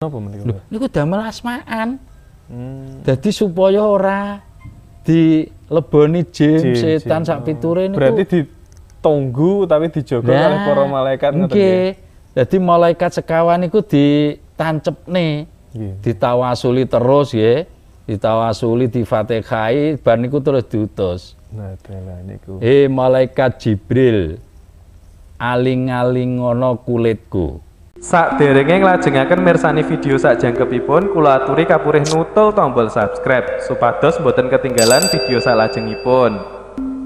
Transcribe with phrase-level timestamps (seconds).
[0.00, 0.48] Apa menika?
[0.48, 2.00] Lho, niku damel asmaan.
[2.48, 3.04] Hmm.
[3.04, 4.40] Jadi supaya ora
[5.04, 8.00] dileboni jin, setan sak piture niku.
[8.00, 11.88] Berarti ditunggu tapi dijaga Lah, oleh para malaikat ngoten nggih.
[12.32, 15.44] Jadi malaikat sekawan niku ditancepne,
[15.76, 15.92] Nggih.
[16.00, 17.68] ditawasuli terus ya.
[18.08, 21.36] Ditawasuli difatihai bar niku terus diutus.
[21.52, 21.76] Nah,
[22.24, 22.56] niku.
[22.64, 24.40] Eh malaikat Jibril,
[25.36, 27.68] aling-aling ngono kulitku.
[28.00, 34.48] Sak derenge nglajengaken mirsani video sak jangkepipun kula aturi kapurih nutul tombol subscribe supados boten
[34.48, 36.40] ketinggalan video salajengipun.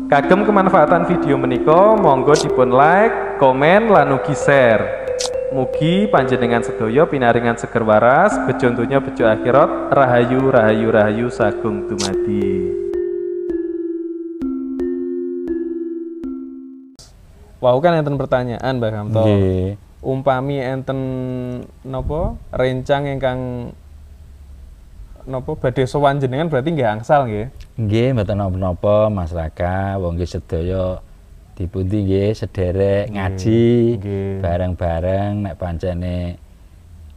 [0.07, 5.11] Kagem kemanfaatan video menika monggo dipun like, komen lan ugi share.
[5.51, 12.71] Mugi panjenengan sedaya pinaringan seger waras, bejo donya bejo akhirat, rahayu rahayu rahayu sagung dumadi.
[17.59, 19.27] Wau kan enten pertanyaan Mbak Kamto.
[19.27, 19.84] Nggih.
[20.05, 20.99] Umpami enten
[21.81, 23.73] nopo rencang ingkang
[25.25, 27.49] nopo badhe sowan jenengan berarti nggih angsal nggih.
[27.81, 31.01] Nggih, mboten napa-napa Mas Raka, wong nggih sedaya
[31.57, 33.65] dipundi nggih sederek ngaji
[33.97, 34.31] nggih.
[34.45, 36.37] bareng-bareng nek pancene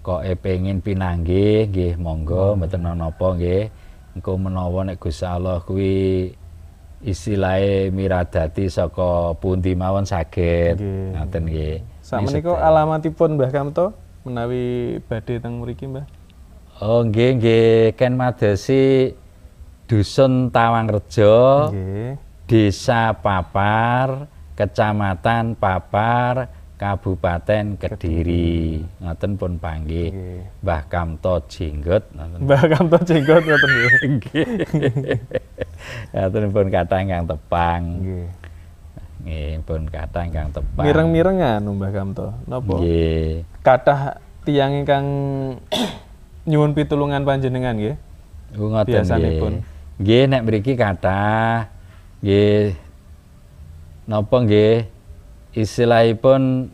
[0.05, 3.67] kok e pengin pinanggih nggih monggo mboten napa nggih.
[4.17, 6.33] Engko menawa nek Gusti Allah kuwi
[7.05, 10.80] istilahé miradati saka pundi mawon saged.
[11.13, 11.96] Ngoten nggih.
[12.08, 13.91] Sak menika alamatipun Mbah Kamto
[14.23, 16.08] menawi badhe teng mriki Mbah.
[16.80, 19.11] Oh nggih nggih ken madesi
[19.91, 21.67] Dusun Tawangrejo.
[21.67, 22.16] Nggih.
[22.47, 26.47] Desa Papar, Kecamatan Papar,
[26.80, 28.88] Kabupaten Kediri.
[29.03, 30.08] Ngoten pun panggih.
[30.16, 30.64] Nggih.
[30.64, 32.39] Mbah Kamto Jenggot ngoten.
[32.47, 33.71] Mbah Kamto jenggot ngoten
[34.16, 34.47] nggih.
[36.16, 37.81] Ngoten pun kata ingkang tepang.
[37.99, 38.46] Nggih.
[39.23, 40.85] Nggih, pun kata ingkang tepang.
[40.85, 42.31] Mireng-mireng anu Mbah Kamto.
[42.45, 42.77] Napa?
[42.77, 43.43] Nggih.
[43.61, 45.05] Kathah tiyang ingkang
[46.49, 47.95] nyuwun pitulungan panjenengan nggih.
[48.55, 49.53] Oh, Ngoten Biasanipun.
[49.99, 50.23] nggih.
[50.30, 51.67] Nek mriki kathah
[52.21, 52.73] nggih
[54.08, 54.87] napa nggih
[55.52, 56.71] istilahipun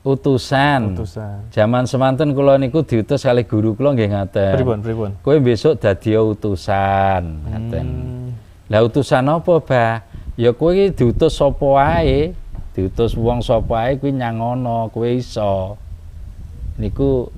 [0.00, 0.96] utusan.
[0.96, 1.50] Utusan.
[1.52, 4.54] Zaman semanten kula niku diutus kali guru kula nggih ngaten.
[4.56, 5.10] Pripun pripun?
[5.20, 7.86] Kowe besok dadi utusan ngaten.
[7.86, 8.28] Hmm.
[8.70, 9.94] Lah utusan apa, Bah?
[10.40, 12.32] Ya kowe iki diutus sapa wae.
[12.72, 15.76] Diutus wong sapa wae kuwi nyangono, kowe iso.
[16.80, 17.28] Niku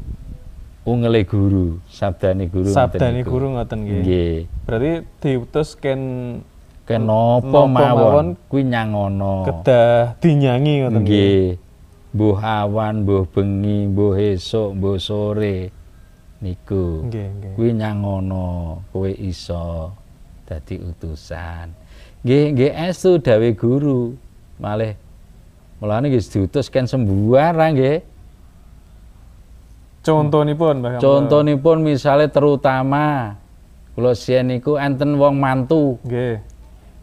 [0.86, 2.70] ungele guru, sabdane guru.
[2.70, 3.98] Sabdane guru ngoten nggih.
[4.06, 4.36] Nggih.
[4.62, 6.00] Berarti diutus ken
[6.82, 9.46] Kenapa Napa mawon kuwi nyangono.
[9.50, 11.58] kedah dinyangi ngoten nggih.
[12.14, 15.74] Mbuh awan, mbuh bengi, mbuh esuk, mbuh sore.
[16.38, 17.02] Niku.
[17.58, 19.90] Kuwi nyangono, kowe iso
[20.46, 21.81] dadi utusan.
[22.22, 24.15] Nggih, nggih estu dawe guru.
[24.62, 24.94] Malih
[25.83, 27.99] mulane nggih diutus kan sembuara nggih.
[30.03, 30.99] Contonipun Mbah.
[30.99, 33.38] Contonipun misalnya terutama
[33.94, 35.99] kula siyen niku enten wong mantu.
[36.06, 36.38] Nggih.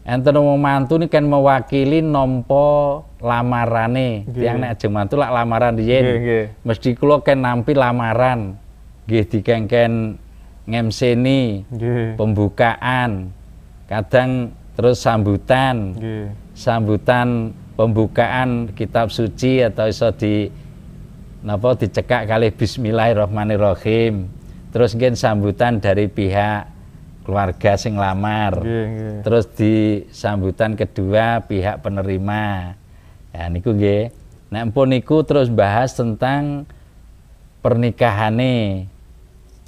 [0.08, 4.24] Enten wong mantu ini kan mewakili nompo lamarane.
[4.32, 6.04] Tiang nek ajeng mantu lak lamaran riyen.
[6.04, 6.44] Nggih, nggih.
[6.64, 8.56] Mesti kula kan nampi lamaran.
[9.04, 10.16] Nggih dikengken
[10.64, 12.16] ngemseni Nggih.
[12.16, 13.32] pembukaan.
[13.84, 15.96] Kadang terus sambutan.
[15.96, 16.26] Nggih.
[16.52, 20.52] Sambutan pembukaan kitab suci atau iso di
[21.40, 24.28] napa dicekak kali bismillahirrahmanirrahim.
[24.70, 26.68] Terus nggih sambutan dari pihak
[27.24, 28.60] keluarga sing lamar.
[28.60, 29.16] Nggih, nggih.
[29.24, 29.74] Terus di
[30.12, 32.76] sambutan kedua pihak penerima.
[33.32, 34.12] Ya niku nggih.
[34.50, 36.66] Nek niku terus bahas tentang
[37.62, 38.90] pernikahane.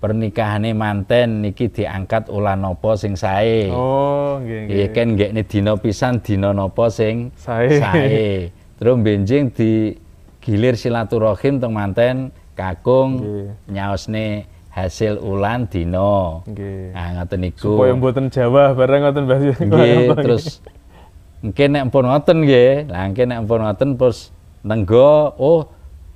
[0.03, 3.71] Pernikahane manten niki diangkat ulah napa sing sae.
[3.71, 4.75] Oh, nggih, nggih.
[4.75, 7.79] Iya kan nggak nih dino pisan dino nopo sing Sae.
[7.79, 8.51] sae.
[8.83, 9.95] Terus benjing di
[10.43, 12.17] gilir silaturahim teng manten
[12.59, 13.47] kakung Nggih.
[13.71, 14.27] nyaosne
[14.75, 16.43] hasil ulan dino.
[16.51, 16.91] Nggih.
[16.99, 17.79] Nah ngoten niku.
[17.79, 19.39] Supaya mboten Jawa bareng ngoten Mbah.
[19.71, 20.45] Nggih, terus
[21.47, 22.91] mungkin nek pun ngoten nggih.
[22.91, 24.35] Lah mungkin nek pun ngoten terus
[24.67, 25.71] nenggo oh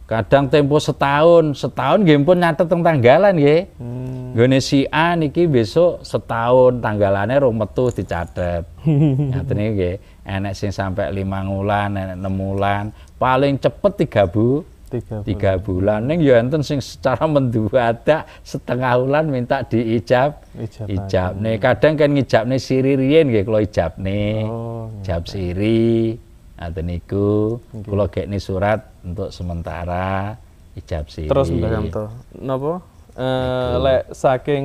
[0.07, 3.61] kadang tempo setahun, setahun nggih pun nyatet teng tanggalan nggih.
[3.77, 4.33] Hmm.
[4.39, 8.63] Gone si A niki besok setahun tanggalane rong metu dicatet.
[8.87, 9.97] Ngaten iki nggih.
[10.27, 15.23] Enek sing sampai lima enek enam wulan, paling cepet tiga bu, Tiga.
[15.27, 16.07] tiga bulan.
[16.19, 20.87] Ya enten sing secara menduadak setengah wulan minta diijab, Ijab.
[20.87, 21.57] ijab nih.
[21.59, 24.47] Kadang kan ngijabne siri riyen nggih kula ijabne.
[24.47, 25.03] Oh, nggih.
[25.03, 26.26] Ijab siri.
[26.57, 27.61] Ngaten niku.
[27.85, 30.41] Kula gekne surat untuk sementara
[30.77, 31.29] ijab siri.
[31.29, 32.05] Terus Mbah Kamto,
[32.37, 32.73] napa?
[33.17, 34.65] Eh lek saking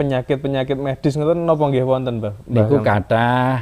[0.00, 2.32] penyakit-penyakit medis ngoten napa nggih wonten, Mbah?
[2.44, 2.88] Mbah Niku Kamto?
[2.88, 3.56] kathah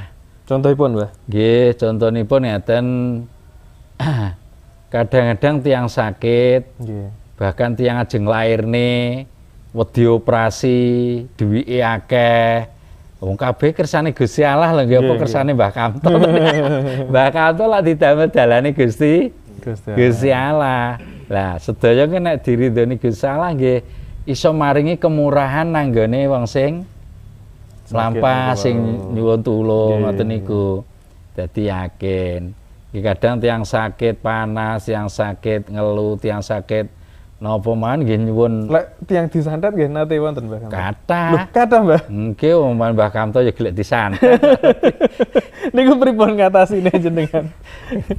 [0.49, 1.11] Contohipun, Mbah.
[1.29, 2.87] Nggih, contonipun ngeten
[4.93, 7.09] kadang-kadang tiang sakit Nggih.
[7.37, 9.27] bahkan tiang ajeng lairne
[9.75, 10.81] wedi operasi
[11.37, 12.65] duwike akeh
[13.19, 16.11] Wong kabeh kersane Gusti Allah lho nggih apa Nggih, kersane Mbah Kamto.
[17.11, 19.35] Mbah Kamto lak didamel dalane Gusti
[19.99, 21.03] Gusti Allah.
[21.27, 23.83] Lah sedaya ki nek diridhoni Gusti Allah nggih
[24.23, 26.87] iso maringi kemurahan nanggone wong sing
[27.91, 28.77] mlampah sing
[29.11, 30.67] nyuwun tulung Nggih, ngoten niku.
[31.35, 32.55] Dadi yakin.
[32.99, 36.98] Kadang tiang sakit panas, tiang sakit ngeluh, tiang sakit
[37.39, 40.75] napa man nggih nyuwun Lek tiang disantet nggih nate wonten Mbah Kamto.
[40.75, 41.31] Loh, kathah.
[41.55, 42.03] kata Mbah.
[42.11, 44.43] Engke omongan Mbah Kamto ya gelek disantet.
[45.75, 47.47] Niku pripun ngatasine jenengan?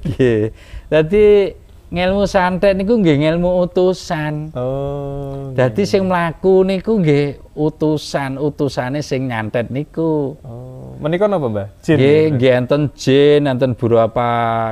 [0.07, 0.55] Nggih.
[0.87, 1.51] Dadi
[1.89, 4.53] ngelmu santet niku nggih ngelmu utusan.
[4.53, 5.51] Oh.
[5.51, 10.37] Dadi sing mlaku niku nggih utusan, utusane sing nyantet niku.
[10.45, 11.67] Oh, menika napa, Mbah?
[11.83, 11.97] Jin.
[11.97, 14.29] Nggih, nggih enten jin, enten beberapa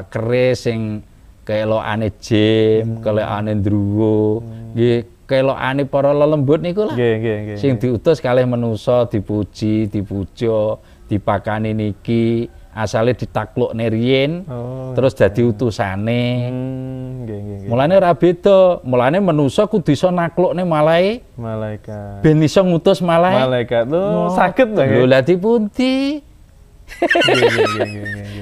[0.08, 1.02] keris sing
[1.48, 4.44] kelokane jim, kelokane ndruwo.
[4.76, 6.94] Nggih, kelokane para lelembut niku lah.
[6.94, 7.58] Nggih, nggih, nggih.
[7.58, 10.76] Sing diutus kalih manusa dipuji, dipuja,
[11.08, 14.92] dipakani niki, asale ditaklukne riyin, Oh.
[14.92, 16.52] terus dadi utusane.
[16.52, 17.68] Hmm, nggih, nggih.
[17.72, 22.22] Mulane ora beda, mulane manusa kudu iso naklukne malahe Malaikat.
[22.22, 23.40] ben iso ngutus malahe.
[23.40, 24.84] Malaikat lu Oh, sakit Mbah.
[24.84, 25.08] Lho nggih?
[25.08, 25.96] lah dipundi?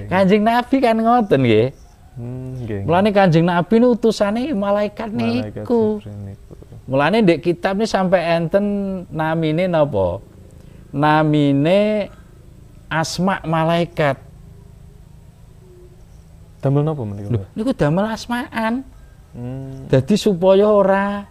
[0.05, 1.84] Kanjeng Nabi kan ngoten nggih.
[2.15, 2.63] Hmm.
[2.87, 5.99] Mulane Kanjeng Nabi ini utusane malaikat Malaikat niku.
[6.87, 8.65] Mulane ndek kitab ini sampai enten
[9.11, 10.23] namine napa?
[10.95, 12.07] Namine
[12.87, 14.15] asma malaikat.
[16.63, 17.03] Damel napa?
[17.03, 17.45] Lho, Mbah?
[17.51, 18.87] niku damel asmaan.
[19.35, 19.91] Hmm.
[19.91, 21.27] Dadi supaya ora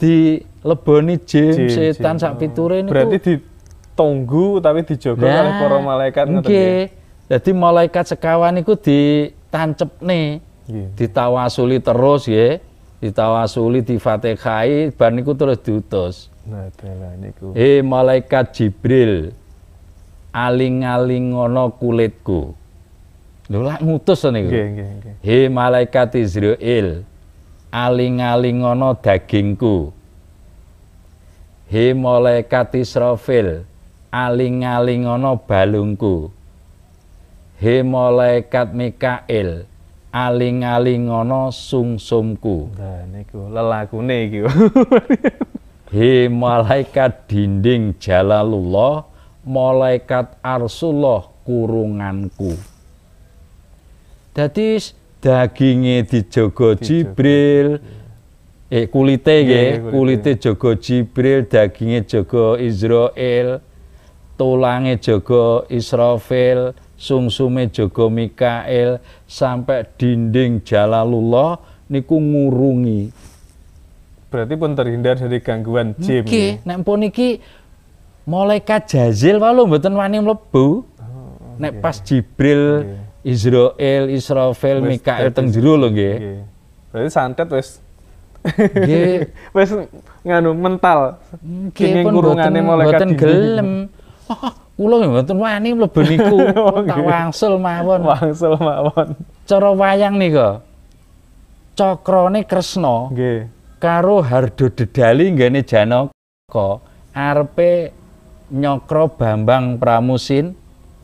[0.00, 2.96] dileboni jin, Jin, setan sak piture niku.
[2.96, 6.82] Berarti ditunggu tapi dijaga Lah, oleh para malaikat ngoten nggih.
[7.28, 8.72] Dadi malaikat sekawan niku
[9.54, 10.86] ditancepne, Nggih.
[10.98, 12.58] ditawasuli terus ya.
[12.98, 16.14] Ditawasuli difatihai bar niku terus diutus.
[16.42, 16.66] Nah,
[17.20, 17.54] niku.
[17.54, 19.30] Hei malaikat Jibril,
[20.34, 22.56] aling-alingono kulitku.
[23.46, 24.50] Lho lak ngutus niku.
[24.50, 25.14] Nggih, nggih, nggih.
[25.22, 27.06] Hei malaikat Israel,
[27.70, 29.92] aling-alingono dagingku.
[31.68, 33.68] Hei malaikat Israfil,
[34.10, 36.32] aling-alingono balungku.
[37.54, 39.62] Hei malaikat Mikail,
[40.10, 42.74] aling-alingono sungsumku.
[42.74, 44.42] Nah, niku lelakune iki.
[45.94, 49.06] Hei malaikat dinding Jalalullah,
[49.46, 52.58] malaikat Arsullah kurunganku.
[54.34, 54.82] Dadi
[55.22, 57.78] daginge dijaga Jibril,
[58.66, 59.94] eh kulite Nggih, nggih, kulite.
[59.94, 63.62] kulite jaga Jibril, daginge jaga Israel,
[64.34, 66.74] tulange jaga Israfil,
[67.04, 71.60] sungsume jaga Mikail, sampai dinding Jalalullah
[71.92, 73.12] niku ngurungi.
[74.32, 76.24] Berarti pun terhindar dari gangguan jin.
[76.24, 77.38] Nggih, nek pun iki
[78.24, 80.82] malaikat Jazil wae lho mboten wani mlebu.
[81.54, 83.30] Nek pas Jibril, Nggih.
[83.30, 86.42] Israel, Israfil, Mikael teng jero lho nggih.
[86.90, 87.78] Berarti santet wis
[88.44, 89.30] Nggih.
[89.56, 89.70] wis
[90.26, 91.20] nganu mental.
[91.44, 93.70] Nggih pun kurungane mboten gelem.
[94.74, 96.38] Kula mboten wani mlebu niku.
[96.90, 98.00] Tak wangsul mawon.
[98.10, 99.14] Wangsul mawon.
[99.46, 100.60] Cara wayang nika.
[101.74, 103.50] Cakrane Kresna Nggih.
[103.82, 106.78] karo Hardo Dedali nggene Janaka
[107.10, 107.90] arepe
[108.54, 110.54] nyokro Bambang Pramusin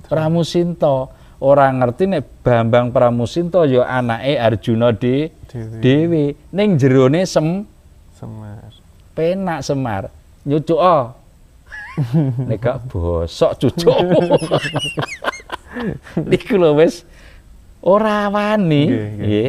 [0.07, 1.11] Pramusinta
[1.43, 5.83] ora ngerti nek Bambang Pramusinta ya anake Arjuna de Dewi.
[5.83, 6.25] dhewe
[6.55, 7.67] ning jerone sem
[8.15, 8.71] Semar.
[9.19, 10.07] penak Semar
[10.47, 11.11] nyucuk oh.
[12.49, 13.95] Nek bosok cucuk.
[16.31, 17.07] Niku lho wis.
[17.81, 18.85] Ora wani.
[18.91, 19.49] Nggih,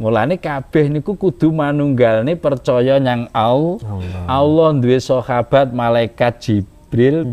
[0.00, 4.24] mulane kabeh niku kudu manunggalne percaya nyang Allah Allah.
[4.24, 7.28] Allah duwe sahabat malaikat Jibril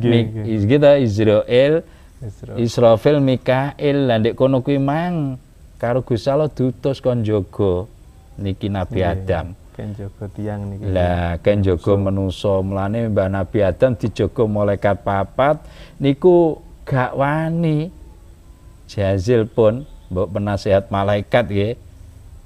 [0.68, 1.88] kita Israel
[2.20, 2.54] Isra.
[2.60, 4.10] Israfil Mikail.
[4.10, 5.40] Lan ndek kono kuwi mang
[5.80, 7.88] karo Gusti Allah diutus kon jaga
[8.36, 9.06] niki Nabi.
[9.06, 10.90] Adam Ken jaga tiang niki.
[10.90, 12.66] lah kan jaga menungso.
[12.66, 15.62] Mlane Mbah Nabi Adam dijaga malaikat papat.
[16.02, 17.94] Niku gak wani.
[18.90, 21.74] Jazil pun mbok penasehat malaikat nggih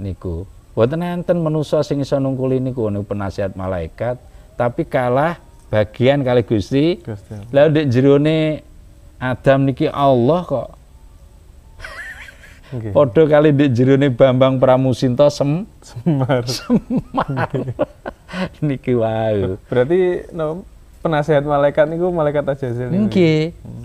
[0.04, 0.44] niku.
[0.76, 4.20] Boten enten menungso sing iso nungkuli niku niku penasehat malaikat.
[4.60, 5.40] Tapi kalah
[5.72, 7.48] bagian kali Gusti Gusti Allah.
[7.56, 8.60] lah ndek jerone
[9.24, 10.68] Adam niki Allah kok
[12.72, 12.92] Nggih.
[12.96, 16.48] padha kali ndek jerone Bambang Pramusinta sem Semar.
[16.48, 17.51] semar
[18.66, 20.63] niki wae Berarti no,
[21.04, 23.12] penasehat malaikat niku malaikat Ajazil niku.
[23.12, 23.42] Nggih,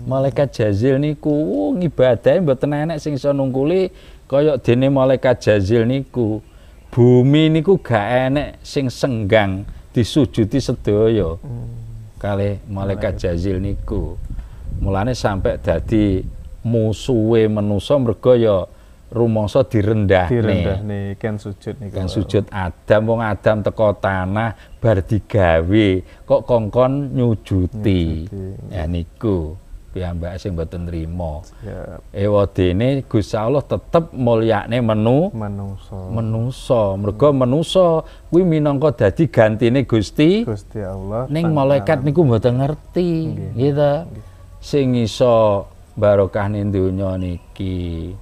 [0.07, 1.35] malaikat Jazil niku
[1.75, 3.91] ngibadahe mboten enek sing iso nungkuli
[4.31, 6.39] kaya dene malaikat Jazil niku.
[6.97, 11.37] bumi niku gak enek sing senggang disujuti sedaya
[12.17, 14.17] kalih malaikat jazil niku
[14.81, 16.25] mulane sampai dadi
[16.65, 18.65] musuhe manusa mergo ya
[19.11, 20.31] rumangsa direndahne.
[20.31, 23.01] Direndah nih kan sujud nih kan sujud Adam.
[23.07, 25.87] Wong Adam teko tanah bar digawe
[26.27, 28.27] kok kongkon nyujuti.
[28.27, 28.73] Nyujuti.
[28.75, 29.55] ya niku
[29.95, 31.41] piyambak sing mboten nrimo.
[32.13, 37.87] Ewadene Gusti Allah tetep mulyakne menu manungso menusa mergo menusa
[38.29, 41.25] kuwi minangka dadi gantine Gusti Gusti Allah.
[41.31, 43.09] Ning malaikat niku mboten ngerti
[43.57, 44.05] gitu
[44.61, 45.65] sing iso
[45.97, 48.13] barokah ning donya niki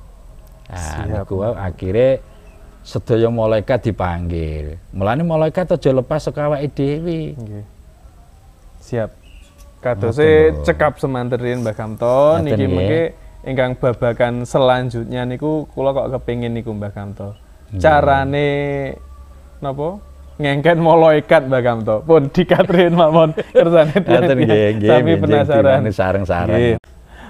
[0.69, 2.21] nah niku akhire
[2.85, 4.77] sedaya malaikat dipanggil.
[4.93, 7.33] Mulane malaikat aja lepas saka awake dhewe.
[7.33, 7.65] Nggih.
[8.85, 9.09] siap.
[9.81, 13.13] Kadose cekap semanterin Mbah Kamto niki mengke
[13.45, 17.37] ingkang babakan selanjutnya niku kula kok kepingin niku Mbah Kamto
[17.81, 18.49] carane
[19.61, 20.01] napa?
[20.41, 25.85] Ngengken malaikat Mbah Kamto pun dikatrin mawon kersane benjing penasaran.
[25.89, 26.77] sareng-sareng.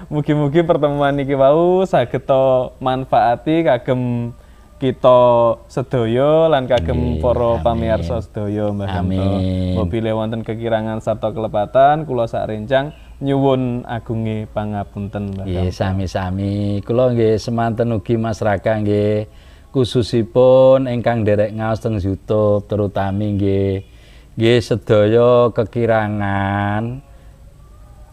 [0.06, 4.30] Mugi-mugi pertemuan niki wau saged to manfaati kagem
[4.78, 5.18] kita
[5.66, 7.64] sedaya lan kagem para amin.
[7.64, 9.02] pamirsa sedaya Mbah.
[9.02, 9.74] Amin.
[9.74, 16.86] Mobile wonten kekirangan sarta kelepatan kula sak rencang nyuwun agunge pangapunten Mbah Nggih, sami-sami.
[16.86, 19.26] Kula nggih semanten ugi Mas Raka nggih
[19.74, 23.72] khususipun ingkang derek ngaos teng YouTube terutami nggih
[24.38, 27.05] nggih sedaya kekirangan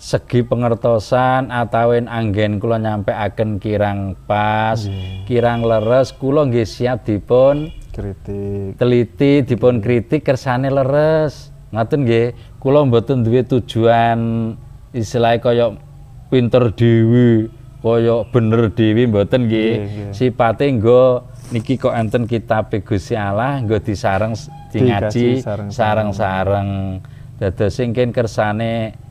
[0.03, 4.83] segi pengertosan atawin anggen kula nyampeaken kirang pas,
[5.23, 8.75] kirang leres kula nggih siap dipun Kritik.
[8.75, 14.19] teliti dipun kritik kersane leres ngaten nggih kula mboten duwe tujuan
[14.91, 15.67] istilahnya kaya
[16.27, 17.47] pinter dhewe
[17.79, 20.11] kaya bener dhewe mboten nggih Nggih, nggih.
[20.11, 24.35] sipate nggo niki kok enten kitab Gusti Allah nggo disareng
[24.67, 25.27] di ngaji
[25.71, 26.69] sareng-sareng.
[27.37, 29.02] dados sing kersane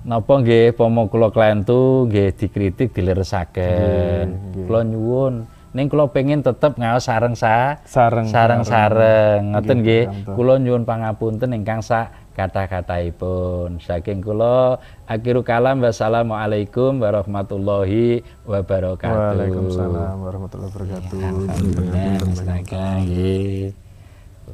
[0.00, 4.24] napa nggih pomo kula klentu nggih dikritik dileresaken.
[4.28, 4.64] Nggih.
[4.66, 5.34] kula nyuwun.
[5.70, 10.04] Ning kula pengen tetep ngaos sareng sa Sareng sareng-sareng ngoten nggih.
[10.34, 13.78] kula nyuwun pangapunten ingkang sak kata-kataipun.
[13.78, 15.84] Saking kula akhiru kalam.
[15.84, 19.36] Wassalamualaikum warahmatullahi wabarakatuh.
[19.36, 21.18] Waalaikumsalam warahmatullahi wabarakatuh.
[21.20, 22.56] alhamdulillah
[23.04, 23.76] nggih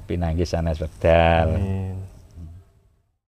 [0.07, 2.06] pinanggih sanes wekdal Amin.